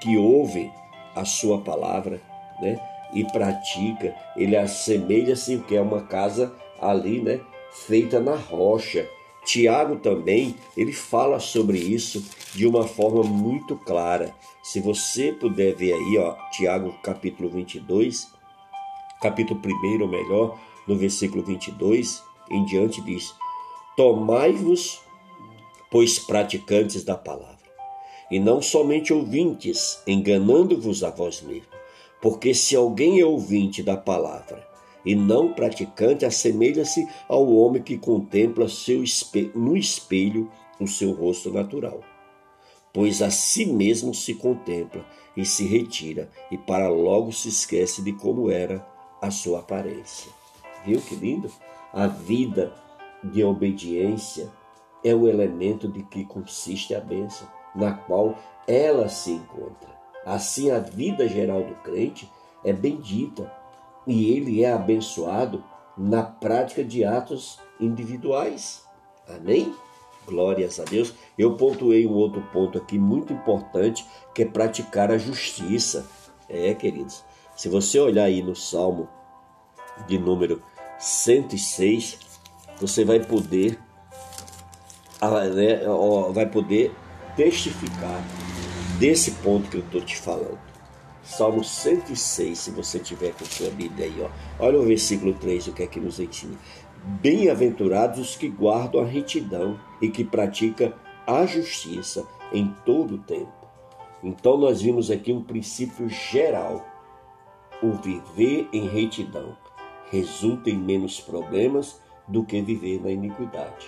que 0.00 0.16
ouve 0.16 0.70
a 1.14 1.24
sua 1.24 1.60
palavra, 1.60 2.20
né? 2.60 2.78
e 3.12 3.24
pratica, 3.24 4.14
ele 4.36 4.56
assemelha-se 4.56 5.56
o 5.56 5.62
que 5.62 5.76
é 5.76 5.80
uma 5.80 6.02
casa 6.02 6.52
ali, 6.80 7.20
né, 7.20 7.40
feita 7.70 8.18
na 8.18 8.34
rocha. 8.34 9.06
Tiago 9.44 9.96
também, 9.96 10.54
ele 10.76 10.92
fala 10.92 11.40
sobre 11.40 11.78
isso 11.78 12.24
de 12.54 12.66
uma 12.66 12.86
forma 12.86 13.22
muito 13.24 13.76
clara. 13.76 14.34
Se 14.62 14.80
você 14.80 15.32
puder 15.32 15.74
ver 15.74 15.94
aí, 15.94 16.18
ó, 16.18 16.34
Tiago 16.50 16.94
capítulo 17.02 17.50
22, 17.50 18.28
capítulo 19.20 19.60
1, 19.64 20.02
ou 20.02 20.08
melhor, 20.08 20.58
no 20.86 20.96
versículo 20.96 21.42
22 21.42 22.22
em 22.50 22.64
diante 22.64 23.00
diz: 23.00 23.34
Tomai-vos, 23.96 25.00
pois 25.90 26.18
praticantes 26.18 27.02
da 27.02 27.16
palavra, 27.16 27.58
e 28.30 28.38
não 28.38 28.62
somente 28.62 29.12
ouvintes, 29.12 30.00
enganando-vos 30.06 31.02
a 31.02 31.10
vós 31.10 31.42
mesmos. 31.42 31.66
Porque 32.20 32.54
se 32.54 32.76
alguém 32.76 33.18
é 33.18 33.26
ouvinte 33.26 33.82
da 33.82 33.96
palavra 33.96 34.71
e 35.04 35.14
não 35.14 35.52
praticante, 35.52 36.24
assemelha-se 36.24 37.06
ao 37.28 37.52
homem 37.52 37.82
que 37.82 37.98
contempla 37.98 38.68
seu 38.68 39.02
no 39.54 39.76
espelho 39.76 40.50
o 40.80 40.86
seu 40.86 41.12
rosto 41.12 41.50
natural. 41.50 42.00
Pois 42.92 43.22
a 43.22 43.30
si 43.30 43.66
mesmo 43.66 44.14
se 44.14 44.34
contempla 44.34 45.04
e 45.36 45.44
se 45.44 45.64
retira, 45.64 46.28
e 46.50 46.58
para 46.58 46.88
logo 46.88 47.32
se 47.32 47.48
esquece 47.48 48.02
de 48.02 48.12
como 48.12 48.50
era 48.50 48.86
a 49.20 49.30
sua 49.30 49.60
aparência. 49.60 50.30
Viu 50.84 51.00
que 51.00 51.14
lindo? 51.14 51.50
A 51.92 52.06
vida 52.06 52.74
de 53.22 53.42
obediência 53.42 54.50
é 55.04 55.14
o 55.14 55.28
elemento 55.28 55.88
de 55.88 56.02
que 56.02 56.24
consiste 56.24 56.94
a 56.94 57.00
bênção, 57.00 57.48
na 57.74 57.92
qual 57.92 58.36
ela 58.66 59.08
se 59.08 59.32
encontra. 59.32 59.90
Assim, 60.24 60.70
a 60.70 60.78
vida 60.78 61.26
geral 61.28 61.62
do 61.62 61.74
crente 61.76 62.30
é 62.64 62.72
bendita 62.72 63.50
e 64.06 64.30
ele 64.32 64.64
é 64.64 64.72
abençoado 64.72 65.62
na 65.96 66.22
prática 66.22 66.82
de 66.82 67.04
atos 67.04 67.58
individuais. 67.80 68.84
Amém? 69.28 69.74
Glórias 70.26 70.78
a 70.80 70.84
Deus. 70.84 71.12
Eu 71.36 71.56
pontuei 71.56 72.06
um 72.06 72.12
outro 72.12 72.42
ponto 72.52 72.78
aqui 72.78 72.98
muito 72.98 73.32
importante, 73.32 74.06
que 74.34 74.42
é 74.42 74.46
praticar 74.46 75.10
a 75.10 75.18
justiça. 75.18 76.06
É, 76.48 76.74
queridos. 76.74 77.24
Se 77.56 77.68
você 77.68 77.98
olhar 77.98 78.24
aí 78.24 78.42
no 78.42 78.54
Salmo 78.54 79.08
de 80.06 80.18
número 80.18 80.62
106, 80.98 82.18
você 82.80 83.04
vai 83.04 83.20
poder 83.20 83.78
ah, 85.20 85.44
né, 85.44 85.80
vai 86.32 86.46
poder 86.46 86.92
testificar 87.36 88.24
desse 88.98 89.30
ponto 89.30 89.70
que 89.70 89.76
eu 89.76 89.82
estou 89.82 90.00
te 90.00 90.16
falando. 90.16 90.71
Salmo 91.22 91.62
106, 91.62 92.58
se 92.58 92.70
você 92.72 92.98
tiver 92.98 93.32
com 93.34 93.44
sua 93.44 93.70
Bíblia 93.70 94.06
aí, 94.06 94.20
ó. 94.20 94.28
olha 94.58 94.80
o 94.80 94.84
versículo 94.84 95.32
3, 95.34 95.68
o 95.68 95.72
que 95.72 95.84
é 95.84 95.86
que 95.86 96.00
nos 96.00 96.18
ensina. 96.18 96.58
Bem-aventurados 97.04 98.18
os 98.18 98.36
que 98.36 98.48
guardam 98.48 99.00
a 99.00 99.06
retidão 99.06 99.78
e 100.00 100.08
que 100.08 100.24
praticam 100.24 100.92
a 101.26 101.46
justiça 101.46 102.26
em 102.52 102.74
todo 102.84 103.14
o 103.14 103.18
tempo. 103.18 103.52
Então 104.22 104.56
nós 104.56 104.82
vimos 104.82 105.10
aqui 105.10 105.32
um 105.32 105.42
princípio 105.42 106.08
geral. 106.08 106.84
O 107.80 107.92
viver 107.92 108.68
em 108.72 108.88
retidão 108.88 109.56
resulta 110.10 110.70
em 110.70 110.78
menos 110.78 111.20
problemas 111.20 112.00
do 112.26 112.44
que 112.44 112.60
viver 112.60 113.00
na 113.00 113.10
iniquidade. 113.10 113.86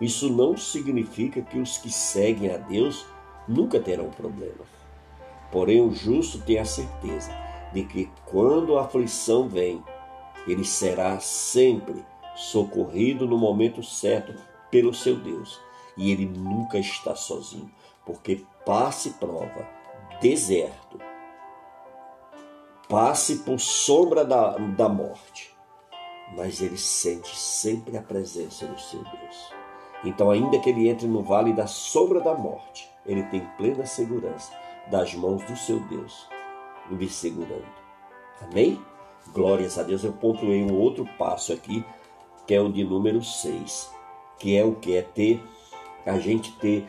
Isso 0.00 0.30
não 0.30 0.56
significa 0.56 1.40
que 1.40 1.58
os 1.58 1.78
que 1.78 1.90
seguem 1.90 2.50
a 2.50 2.58
Deus 2.58 3.06
nunca 3.48 3.80
terão 3.80 4.10
problemas. 4.10 4.83
Porém, 5.54 5.80
o 5.80 5.94
justo 5.94 6.40
tem 6.40 6.58
a 6.58 6.64
certeza 6.64 7.30
de 7.72 7.84
que 7.84 8.10
quando 8.26 8.76
a 8.76 8.82
aflição 8.82 9.48
vem, 9.48 9.80
ele 10.48 10.64
será 10.64 11.20
sempre 11.20 12.04
socorrido 12.34 13.24
no 13.24 13.38
momento 13.38 13.80
certo 13.80 14.34
pelo 14.68 14.92
seu 14.92 15.14
Deus. 15.14 15.60
E 15.96 16.10
ele 16.10 16.26
nunca 16.26 16.76
está 16.76 17.14
sozinho, 17.14 17.70
porque 18.04 18.44
passe 18.66 19.10
prova, 19.10 19.64
deserto, 20.20 20.98
passe 22.88 23.36
por 23.44 23.60
sombra 23.60 24.24
da, 24.24 24.58
da 24.58 24.88
morte, 24.88 25.54
mas 26.36 26.60
ele 26.60 26.76
sente 26.76 27.38
sempre 27.38 27.96
a 27.96 28.02
presença 28.02 28.66
do 28.66 28.80
seu 28.80 29.04
Deus. 29.04 29.54
Então, 30.04 30.32
ainda 30.32 30.58
que 30.58 30.68
ele 30.68 30.88
entre 30.88 31.06
no 31.06 31.22
vale 31.22 31.52
da 31.52 31.68
sombra 31.68 32.20
da 32.20 32.34
morte, 32.34 32.90
ele 33.06 33.22
tem 33.22 33.46
plena 33.56 33.86
segurança 33.86 34.63
das 34.90 35.14
mãos 35.14 35.42
do 35.44 35.56
seu 35.56 35.80
Deus, 35.80 36.28
lhe 36.90 37.08
segurando. 37.08 37.64
Amém? 38.40 38.80
Glórias 39.32 39.78
a 39.78 39.82
Deus. 39.82 40.04
Eu 40.04 40.12
pontuei 40.12 40.62
um 40.62 40.78
outro 40.78 41.08
passo 41.18 41.52
aqui, 41.52 41.84
que 42.46 42.54
é 42.54 42.60
o 42.60 42.70
de 42.70 42.84
número 42.84 43.22
6, 43.22 43.90
que 44.38 44.56
é 44.56 44.64
o 44.64 44.74
que 44.74 44.96
é 44.96 45.02
ter, 45.02 45.42
a 46.04 46.18
gente 46.18 46.52
ter 46.58 46.86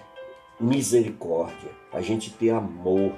misericórdia, 0.60 1.72
a 1.94 2.02
gente 2.02 2.32
ter 2.32 2.50
amor 2.50 3.14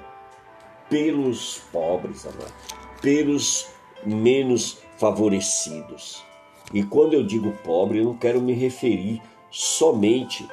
pelos 0.88 1.58
pobres, 1.72 2.26
amado, 2.26 2.52
pelos 3.00 3.68
menos 4.04 4.78
favorecidos. 4.96 6.24
E 6.72 6.82
quando 6.82 7.14
eu 7.14 7.24
digo 7.24 7.52
pobre, 7.64 7.98
eu 7.98 8.04
não 8.04 8.16
quero 8.16 8.40
me 8.40 8.52
referir 8.52 9.22
somente 9.50 10.46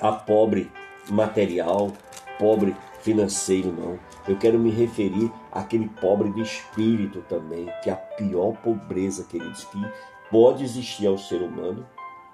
a 0.00 0.12
pobre 0.12 0.70
material, 1.10 1.92
pobre 2.38 2.74
financeiro, 3.00 3.72
não. 3.72 3.98
Eu 4.26 4.36
quero 4.36 4.58
me 4.58 4.70
referir 4.70 5.30
àquele 5.52 5.88
pobre 5.88 6.30
de 6.30 6.42
espírito 6.42 7.22
também, 7.28 7.66
que 7.82 7.90
é 7.90 7.92
a 7.92 7.96
pior 7.96 8.52
pobreza, 8.62 9.24
queridos, 9.24 9.64
que 9.64 9.78
pode 10.30 10.64
existir 10.64 11.06
ao 11.06 11.18
ser 11.18 11.42
humano 11.42 11.86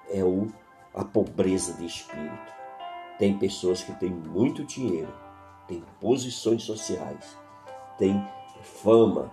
é 0.09 0.23
o, 0.23 0.47
a 0.93 1.03
pobreza 1.03 1.73
de 1.73 1.85
espírito. 1.85 2.53
Tem 3.17 3.37
pessoas 3.37 3.81
que 3.81 3.93
têm 3.93 4.11
muito 4.11 4.63
dinheiro, 4.63 5.13
têm 5.67 5.83
posições 5.99 6.63
sociais, 6.63 7.37
têm 7.97 8.25
fama, 8.61 9.31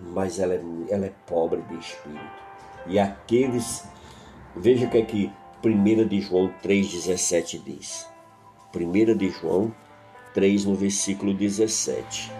mas 0.00 0.38
ela 0.38 0.54
é, 0.54 0.60
ela 0.88 1.06
é 1.06 1.12
pobre 1.26 1.60
de 1.62 1.76
espírito. 1.78 2.46
E 2.86 2.98
aqueles, 2.98 3.84
veja 4.54 4.86
o 4.86 4.90
que 4.90 4.98
é 4.98 5.02
que 5.02 5.32
1 5.64 6.06
de 6.06 6.20
João 6.20 6.52
3,17 6.62 7.62
diz. 7.64 8.08
1 8.74 9.16
de 9.16 9.30
João 9.30 9.74
3, 10.36 10.66
no 10.66 10.74
versículo 10.74 11.32
17. 11.32 12.30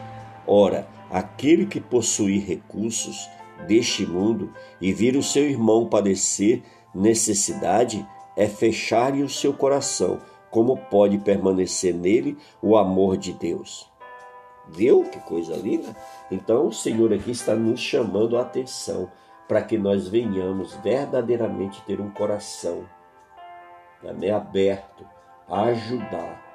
Ora, 0.46 0.86
aquele 1.10 1.64
que 1.64 1.80
possuir 1.80 2.44
recursos 2.46 3.26
deste 3.66 4.04
mundo 4.04 4.52
e 4.78 4.92
vir 4.92 5.16
o 5.16 5.22
seu 5.22 5.48
irmão 5.48 5.88
padecer 5.88 6.62
necessidade, 6.94 8.06
é 8.36 8.46
fechar-lhe 8.46 9.22
o 9.22 9.30
seu 9.30 9.54
coração. 9.54 10.20
Como 10.50 10.76
pode 10.76 11.16
permanecer 11.16 11.94
nele 11.94 12.36
o 12.60 12.76
amor 12.76 13.16
de 13.16 13.32
Deus? 13.32 13.90
Viu 14.68 15.04
que 15.04 15.18
coisa 15.20 15.56
linda? 15.56 15.96
Então 16.30 16.66
o 16.66 16.72
Senhor 16.72 17.14
aqui 17.14 17.30
está 17.30 17.54
nos 17.54 17.80
chamando 17.80 18.36
a 18.36 18.42
atenção 18.42 19.10
para 19.48 19.62
que 19.62 19.78
nós 19.78 20.06
venhamos 20.06 20.74
verdadeiramente 20.82 21.82
ter 21.86 21.98
um 21.98 22.10
coração 22.10 22.84
né, 24.02 24.30
aberto 24.30 25.06
a 25.48 25.62
ajudar 25.64 26.45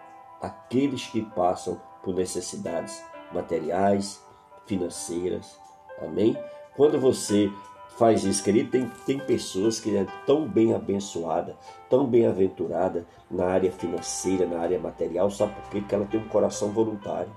aqueles 0.42 1.08
que 1.08 1.22
passam 1.22 1.80
por 2.04 2.16
necessidades 2.16 3.04
materiais, 3.32 4.24
financeiras. 4.66 5.60
Amém? 6.02 6.36
Quando 6.76 7.00
você 7.00 7.52
faz 7.98 8.24
isso, 8.24 8.44
querido, 8.44 8.72
tem, 8.72 8.90
tem 9.06 9.20
pessoas 9.20 9.80
que 9.80 9.96
é 9.96 10.06
tão 10.26 10.48
bem 10.48 10.74
abençoada, 10.74 11.56
tão 11.90 12.08
bem-aventurada 12.08 13.06
na 13.30 13.46
área 13.46 13.72
financeira, 13.72 14.48
na 14.48 14.60
área 14.60 14.80
material, 14.80 15.30
sabe 15.30 15.54
por 15.54 15.70
quê? 15.70 15.80
Porque 15.82 15.96
ela 15.96 16.06
tem 16.06 16.20
um 16.20 16.28
coração 16.28 16.72
voluntário. 16.72 17.32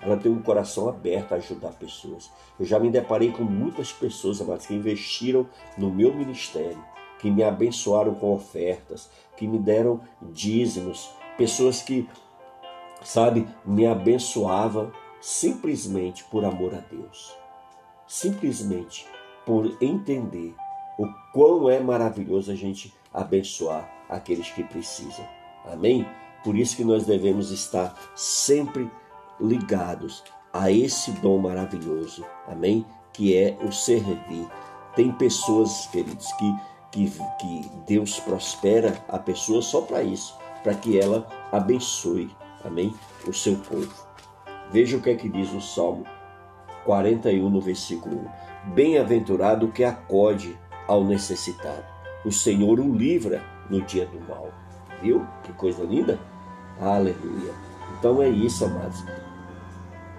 Ela 0.00 0.16
tem 0.16 0.30
um 0.30 0.40
coração 0.40 0.88
aberto 0.88 1.32
a 1.32 1.36
ajudar 1.36 1.72
pessoas. 1.72 2.30
Eu 2.58 2.64
já 2.64 2.78
me 2.78 2.88
deparei 2.88 3.32
com 3.32 3.42
muitas 3.42 3.92
pessoas, 3.92 4.40
amados, 4.40 4.66
que 4.66 4.74
investiram 4.74 5.46
no 5.76 5.90
meu 5.90 6.14
ministério, 6.14 6.78
que 7.18 7.30
me 7.30 7.42
abençoaram 7.42 8.14
com 8.14 8.32
ofertas, 8.32 9.10
que 9.36 9.46
me 9.46 9.58
deram 9.58 10.00
dízimos, 10.22 11.10
pessoas 11.36 11.82
que, 11.82 12.08
sabe, 13.02 13.46
me 13.64 13.86
abençoavam 13.86 14.92
simplesmente 15.20 16.24
por 16.24 16.44
amor 16.44 16.74
a 16.74 16.78
Deus, 16.78 17.36
simplesmente 18.06 19.06
por 19.44 19.76
entender 19.80 20.54
o 20.98 21.06
quão 21.32 21.68
é 21.70 21.80
maravilhoso 21.80 22.50
a 22.50 22.54
gente 22.54 22.92
abençoar 23.12 23.88
aqueles 24.08 24.50
que 24.50 24.62
precisam. 24.62 25.26
Amém? 25.72 26.06
Por 26.44 26.56
isso 26.56 26.76
que 26.76 26.84
nós 26.84 27.04
devemos 27.04 27.50
estar 27.50 27.96
sempre 28.14 28.90
ligados 29.40 30.22
a 30.52 30.70
esse 30.70 31.10
dom 31.12 31.38
maravilhoso. 31.38 32.24
Amém? 32.46 32.84
Que 33.12 33.36
é 33.36 33.58
o 33.62 33.72
servir. 33.72 34.48
Tem 34.94 35.12
pessoas, 35.12 35.86
queridos, 35.86 36.32
que 36.32 36.54
que, 36.90 37.10
que 37.38 37.70
Deus 37.86 38.18
prospera 38.20 39.02
a 39.08 39.18
pessoa 39.18 39.62
só 39.62 39.80
para 39.80 40.02
isso, 40.02 40.36
para 40.62 40.74
que 40.74 40.98
ela 40.98 41.26
abençoe, 41.52 42.30
amém, 42.64 42.94
o 43.26 43.32
seu 43.32 43.56
povo. 43.56 43.92
Veja 44.70 44.96
o 44.96 45.00
que 45.00 45.10
é 45.10 45.14
que 45.14 45.28
diz 45.28 45.52
o 45.52 45.60
Salmo 45.60 46.04
41, 46.84 47.48
no 47.48 47.60
versículo 47.60 48.28
1. 48.66 48.72
Bem-aventurado 48.74 49.68
que 49.68 49.84
acode 49.84 50.58
ao 50.86 51.04
necessitado. 51.04 51.84
O 52.24 52.32
Senhor 52.32 52.80
o 52.80 52.94
livra 52.94 53.42
no 53.70 53.80
dia 53.82 54.06
do 54.06 54.20
mal. 54.28 54.50
Viu? 55.02 55.26
Que 55.44 55.52
coisa 55.52 55.84
linda? 55.84 56.18
Aleluia. 56.80 57.52
Então 57.98 58.22
é 58.22 58.28
isso, 58.28 58.64
amados. 58.64 59.04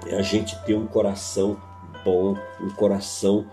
É 0.08 0.16
a 0.18 0.22
gente 0.22 0.58
ter 0.64 0.76
um 0.76 0.88
coração 0.88 1.58
bom, 2.04 2.36
um 2.62 2.70
coração 2.70 3.46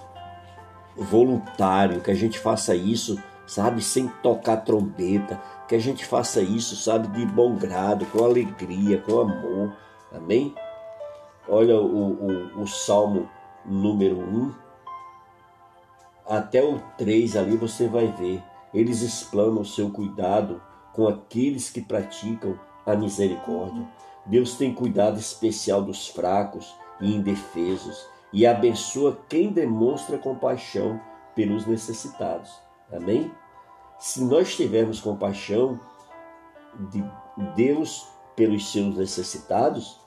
voluntário, 0.97 2.01
que 2.01 2.11
a 2.11 2.15
gente 2.15 2.39
faça 2.39 2.75
isso 2.75 3.21
sabe, 3.47 3.83
sem 3.83 4.09
tocar 4.23 4.59
trombeta, 4.59 5.41
que 5.69 5.75
a 5.75 5.79
gente 5.79 6.05
faça 6.05 6.41
isso, 6.41 6.77
sabe, 6.77 7.09
de 7.09 7.25
bom 7.27 7.55
grado, 7.57 8.05
com 8.07 8.25
alegria, 8.25 9.01
com 9.01 9.21
amor, 9.21 9.73
amém? 10.13 10.55
Olha 11.49 11.77
o, 11.77 12.59
o, 12.59 12.63
o 12.63 12.67
Salmo 12.67 13.29
número 13.65 14.19
1, 14.19 14.55
até 16.29 16.63
o 16.63 16.81
3 16.99 17.37
ali 17.37 17.57
você 17.57 17.87
vai 17.87 18.09
ver, 18.09 18.43
eles 18.75 19.01
explanam 19.01 19.61
o 19.61 19.65
seu 19.65 19.91
cuidado 19.91 20.61
com 20.93 21.07
aqueles 21.07 21.71
que 21.71 21.81
praticam 21.81 22.59
a 22.85 22.97
misericórdia. 22.97 23.87
Deus 24.25 24.57
tem 24.57 24.75
cuidado 24.75 25.21
especial 25.21 25.83
dos 25.83 26.09
fracos 26.09 26.75
e 27.01 27.15
indefesos 27.15 28.07
e 28.33 28.45
abençoa 28.45 29.19
quem 29.29 29.53
demonstra 29.53 30.19
compaixão 30.19 31.01
pelos 31.35 31.65
necessitados. 31.65 32.66
Amém? 32.93 33.31
Se 33.99 34.23
nós 34.23 34.55
tivermos 34.55 35.01
compaixão 35.01 35.81
de 36.91 37.05
Deus 37.55 38.07
pelos 38.35 38.71
seus 38.71 38.97
necessitados, 38.97 39.99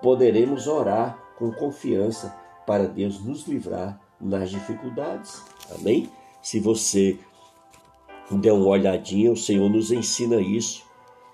poderemos 0.00 0.66
orar 0.66 1.18
com 1.36 1.50
confiança 1.52 2.36
para 2.66 2.86
Deus 2.86 3.22
nos 3.22 3.46
livrar 3.46 4.00
nas 4.20 4.50
dificuldades. 4.50 5.42
Amém? 5.74 6.10
Se 6.40 6.60
você 6.60 7.18
der 8.30 8.52
uma 8.52 8.66
olhadinha, 8.66 9.32
o 9.32 9.36
Senhor 9.36 9.68
nos 9.68 9.90
ensina 9.90 10.36
isso 10.36 10.84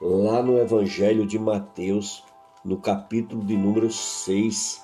lá 0.00 0.42
no 0.42 0.58
Evangelho 0.58 1.26
de 1.26 1.38
Mateus, 1.38 2.24
no 2.64 2.78
capítulo 2.78 3.44
de 3.44 3.56
número 3.56 3.90
6. 3.90 4.82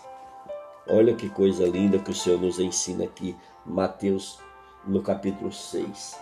Olha 0.89 1.15
que 1.15 1.29
coisa 1.29 1.67
linda 1.67 1.99
que 1.99 2.11
o 2.11 2.15
Senhor 2.15 2.41
nos 2.41 2.59
ensina 2.59 3.05
aqui, 3.05 3.35
Mateus, 3.65 4.39
no 4.87 5.03
capítulo 5.03 5.53
6. 5.53 6.21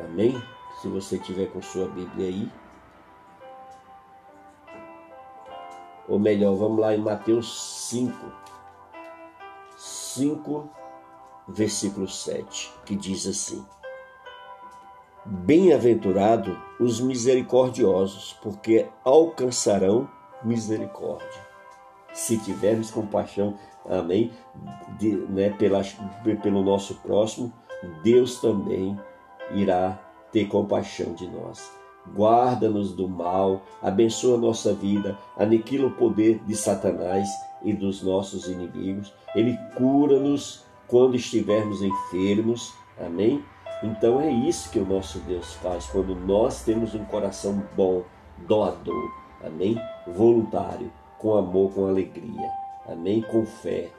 Amém? 0.00 0.40
Se 0.80 0.88
você 0.88 1.18
tiver 1.18 1.46
com 1.46 1.60
sua 1.60 1.88
Bíblia 1.88 2.28
aí. 2.28 2.52
Ou 6.08 6.18
melhor, 6.18 6.54
vamos 6.54 6.78
lá 6.78 6.94
em 6.94 6.98
Mateus 6.98 7.88
5. 7.88 8.14
5, 9.76 10.70
versículo 11.46 12.08
7, 12.08 12.72
que 12.84 12.96
diz 12.96 13.26
assim: 13.26 13.64
Bem-aventurado 15.24 16.58
os 16.80 17.00
misericordiosos, 17.00 18.32
porque 18.42 18.88
alcançarão 19.04 20.08
misericórdia. 20.42 21.46
Se 22.12 22.38
tivermos 22.38 22.90
compaixão, 22.90 23.58
amém, 23.88 24.30
de, 24.98 25.12
né, 25.28 25.50
pela, 25.50 25.82
pelo 26.42 26.62
nosso 26.62 26.94
próximo, 26.96 27.52
Deus 28.02 28.40
também 28.40 28.98
irá 29.54 29.98
ter 30.32 30.46
compaixão 30.46 31.14
de 31.14 31.26
nós. 31.28 31.72
Guarda-nos 32.14 32.92
do 32.92 33.08
mal, 33.08 33.62
abençoa 33.82 34.38
nossa 34.38 34.72
vida, 34.72 35.18
aniquila 35.36 35.88
o 35.88 35.92
poder 35.92 36.40
de 36.46 36.56
Satanás 36.56 37.28
e 37.62 37.72
dos 37.72 38.02
nossos 38.02 38.48
inimigos. 38.48 39.12
Ele 39.34 39.56
cura-nos 39.76 40.64
quando 40.86 41.16
estivermos 41.16 41.82
enfermos. 41.82 42.72
Amém? 42.98 43.44
Então 43.82 44.20
é 44.20 44.30
isso 44.30 44.70
que 44.70 44.78
o 44.78 44.86
nosso 44.86 45.20
Deus 45.20 45.54
faz 45.54 45.86
quando 45.86 46.14
nós 46.14 46.64
temos 46.64 46.94
um 46.94 47.04
coração 47.04 47.62
bom, 47.76 48.02
doador, 48.46 49.10
amém? 49.44 49.80
Voluntário, 50.06 50.90
com 51.18 51.36
amor, 51.36 51.72
com 51.72 51.86
alegria, 51.86 52.50
amém? 52.88 53.22
Com 53.22 53.44
fé. 53.44 53.90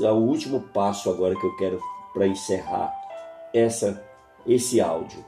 É 0.00 0.10
o 0.10 0.16
último 0.16 0.60
passo 0.60 1.10
agora 1.10 1.34
que 1.34 1.46
eu 1.46 1.56
quero 1.56 1.80
para 2.12 2.26
encerrar 2.26 2.92
essa 3.52 4.02
esse 4.46 4.80
áudio. 4.80 5.24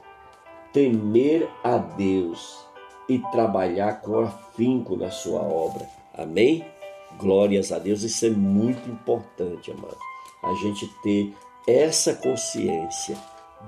Temer 0.71 1.49
a 1.63 1.77
Deus 1.77 2.65
e 3.09 3.19
trabalhar 3.31 4.01
com 4.01 4.19
afinco 4.19 4.95
na 4.95 5.09
sua 5.09 5.41
obra. 5.41 5.87
Amém? 6.13 6.65
Glórias 7.17 7.71
a 7.71 7.79
Deus, 7.79 8.03
isso 8.03 8.25
é 8.25 8.29
muito 8.29 8.89
importante, 8.89 9.71
amado. 9.71 9.97
A 10.43 10.53
gente 10.55 10.87
ter 11.01 11.33
essa 11.67 12.13
consciência 12.13 13.17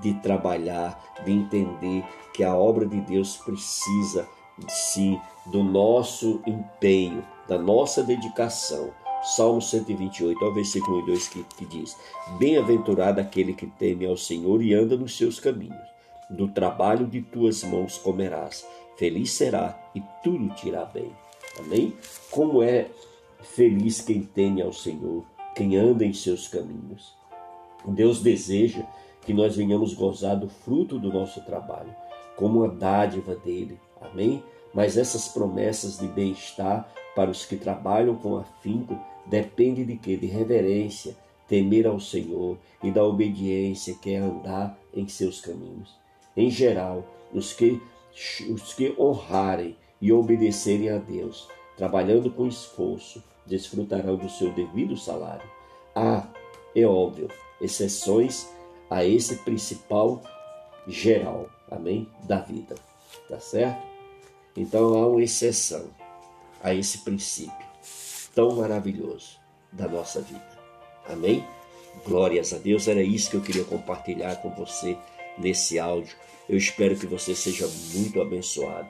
de 0.02 0.14
trabalhar, 0.16 1.02
de 1.26 1.32
entender 1.32 2.04
que 2.34 2.44
a 2.44 2.56
obra 2.56 2.86
de 2.86 3.02
Deus 3.02 3.38
precisa 3.38 4.28
sim 4.68 5.20
do 5.48 5.64
nosso 5.64 6.42
empenho, 6.46 7.26
da 7.48 7.58
nossa 7.58 8.04
dedicação. 8.04 8.92
Salmo 9.22 9.62
128, 9.62 10.44
ao 10.44 10.54
versículo 10.54 10.98
1 10.98 11.00
e 11.02 11.06
2 11.08 11.28
que, 11.28 11.44
que 11.58 11.66
diz: 11.66 11.98
Bem-aventurado 12.38 13.20
aquele 13.20 13.54
que 13.54 13.68
teme 13.68 14.06
ao 14.06 14.16
Senhor 14.16 14.62
e 14.62 14.74
anda 14.74 14.96
nos 14.96 15.18
seus 15.18 15.40
caminhos. 15.40 15.88
Do 16.30 16.48
trabalho 16.48 17.08
de 17.08 17.22
tuas 17.22 17.64
mãos 17.64 17.98
comerás, 17.98 18.66
feliz 18.98 19.32
será 19.32 19.78
e 19.96 20.02
tudo 20.24 20.54
te 20.56 20.68
irá 20.68 20.86
bem. 20.86 21.12
Amém? 21.58 21.94
Como 22.30 22.62
é 22.62 22.88
feliz 23.42 24.02
quem 24.02 24.22
teme 24.22 24.62
ao 24.62 24.72
Senhor, 24.72 25.26
quem 25.56 25.76
anda 25.76 26.06
em 26.06 26.14
seus 26.14 26.48
caminhos. 26.48 27.14
Deus 27.86 28.22
deseja 28.22 28.84
que 29.22 29.34
nós 29.34 29.56
venhamos 29.56 29.94
gozar 29.94 30.38
do 30.38 30.50
fruto 30.50 31.00
do 31.00 31.12
nosso 31.12 31.42
trabalho, 31.42 31.94
como 32.36 32.60
uma 32.60 32.70
dádiva 32.70 33.36
dele. 33.36 33.80
Amém? 34.02 34.44
Mas 34.74 34.98
essas 34.98 35.28
promessas 35.28 35.98
de 35.98 36.08
bem-estar 36.08 36.88
para 37.16 37.32
os 37.32 37.46
que 37.46 37.58
trabalham 37.58 38.16
com 38.16 38.38
afinco 38.38 38.98
dependem 39.26 39.86
de 39.86 39.98
quê? 39.98 40.18
De 40.18 40.28
reverência, 40.28 41.16
temer 41.48 41.88
ao 41.88 42.00
Senhor 42.00 42.58
e 42.84 42.92
da 42.92 43.04
obediência, 43.04 43.96
que 43.96 44.14
é 44.14 44.18
andar 44.18 44.78
em 44.94 45.08
seus 45.08 45.42
caminhos. 45.42 45.96
Em 46.38 46.50
geral, 46.50 47.04
os 47.34 47.54
que, 47.54 47.82
os 48.50 48.74
que 48.74 48.96
honrarem 48.98 49.76
e 50.00 50.14
obedecerem 50.14 50.90
a 50.90 50.98
Deus, 50.98 51.50
trabalhando 51.76 52.32
com 52.32 52.48
esforço, 52.48 53.24
desfrutarão 53.46 54.16
do 54.16 54.30
seu 54.30 54.52
devido 54.54 54.96
salário. 54.96 55.50
Há, 55.96 56.28
é 56.76 56.86
óbvio, 56.86 57.28
exceções 57.60 58.48
a 58.90 59.04
esse 59.04 59.38
principal 59.38 60.22
geral, 60.88 61.50
amém? 61.70 62.08
Da 62.24 62.40
vida, 62.40 62.76
tá 63.28 63.40
certo? 63.40 63.86
Então 64.56 64.94
há 64.94 65.08
uma 65.08 65.22
exceção 65.22 65.88
a 66.62 66.74
esse 66.74 67.00
princípio 67.00 67.69
tão 68.34 68.56
maravilhoso 68.56 69.40
da 69.72 69.88
nossa 69.88 70.22
vida, 70.22 70.60
amém? 71.08 71.46
Glórias 72.06 72.54
a 72.54 72.58
Deus, 72.58 72.88
era 72.88 73.02
isso 73.02 73.30
que 73.30 73.38
eu 73.38 73.42
queria 73.42 73.64
compartilhar 73.64 74.36
com 74.38 74.50
você 74.52 74.98
nesse 75.38 75.80
áudio. 75.80 76.16
Eu 76.48 76.58
espero 76.58 76.96
que 76.96 77.06
você 77.06 77.36
seja 77.36 77.68
muito 77.94 78.22
abençoado 78.22 78.90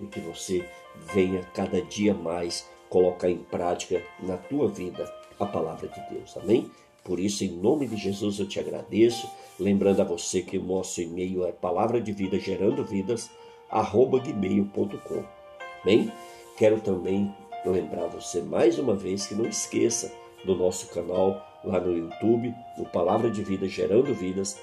e 0.00 0.06
que 0.06 0.20
você 0.20 0.64
venha 1.12 1.42
cada 1.54 1.80
dia 1.82 2.14
mais 2.14 2.66
colocar 2.88 3.28
em 3.28 3.38
prática 3.38 4.02
na 4.20 4.36
tua 4.36 4.68
vida 4.68 5.12
a 5.38 5.46
palavra 5.46 5.88
de 5.88 6.00
Deus. 6.14 6.36
Amém? 6.36 6.70
Por 7.02 7.20
isso, 7.20 7.44
em 7.44 7.50
nome 7.50 7.86
de 7.86 7.96
Jesus, 7.96 8.38
eu 8.38 8.48
te 8.48 8.58
agradeço. 8.58 9.28
Lembrando 9.58 10.00
a 10.00 10.04
você 10.04 10.40
que 10.40 10.56
o 10.56 10.64
nosso 10.64 11.02
e-mail 11.02 11.44
é 11.44 11.52
palavra 11.52 12.00
de 12.00 12.12
vida 12.12 12.38
gerando 12.38 12.84
vidas, 12.84 13.30
arroba 13.70 14.18
gmail.com. 14.18 15.24
Bem, 15.84 16.10
quero 16.56 16.80
também 16.80 17.34
lembrar 17.70 18.06
você 18.08 18.40
mais 18.42 18.78
uma 18.78 18.94
vez 18.94 19.26
que 19.26 19.34
não 19.34 19.46
esqueça 19.46 20.12
do 20.44 20.54
nosso 20.54 20.88
canal 20.88 21.42
lá 21.64 21.80
no 21.80 21.96
YouTube, 21.96 22.54
no 22.76 22.84
Palavra 22.86 23.30
de 23.30 23.42
Vida 23.42 23.66
Gerando 23.66 24.14
Vidas. 24.14 24.58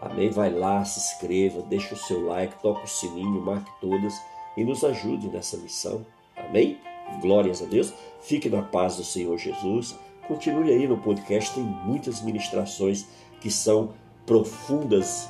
Amém? 0.00 0.30
Vai 0.30 0.50
lá, 0.50 0.84
se 0.84 1.00
inscreva, 1.00 1.62
deixa 1.62 1.94
o 1.94 1.98
seu 1.98 2.24
like, 2.24 2.60
toca 2.62 2.84
o 2.84 2.88
sininho, 2.88 3.40
marque 3.40 3.70
todas 3.80 4.14
e 4.56 4.64
nos 4.64 4.84
ajude 4.84 5.28
nessa 5.28 5.56
missão. 5.56 6.04
Amém? 6.36 6.78
Glórias 7.20 7.62
a 7.62 7.66
Deus. 7.66 7.92
Fique 8.20 8.48
na 8.48 8.62
paz 8.62 8.96
do 8.96 9.04
Senhor 9.04 9.36
Jesus. 9.38 9.98
Continue 10.28 10.72
aí 10.72 10.86
no 10.86 10.98
podcast, 10.98 11.54
tem 11.54 11.62
muitas 11.62 12.20
ministrações 12.20 13.06
que 13.40 13.50
são 13.50 13.90
profundas, 14.24 15.28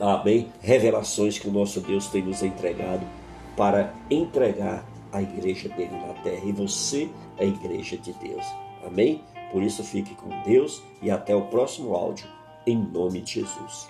amém? 0.00 0.48
Revelações 0.60 1.38
que 1.38 1.48
o 1.48 1.52
nosso 1.52 1.80
Deus 1.80 2.08
tem 2.08 2.22
nos 2.22 2.42
entregado 2.42 3.06
para 3.56 3.94
entregar 4.10 4.84
a 5.12 5.22
igreja 5.22 5.68
dele 5.68 5.92
na 5.92 6.14
terra. 6.22 6.44
E 6.44 6.52
você 6.52 7.10
é 7.38 7.44
a 7.44 7.46
igreja 7.46 7.96
de 7.96 8.12
Deus. 8.14 8.44
Amém? 8.84 9.22
Por 9.52 9.62
isso 9.62 9.84
fique 9.84 10.14
com 10.14 10.28
Deus 10.42 10.82
e 11.02 11.10
até 11.10 11.36
o 11.36 11.42
próximo 11.42 11.94
áudio, 11.94 12.26
em 12.66 12.76
nome 12.76 13.20
de 13.20 13.34
Jesus. 13.34 13.86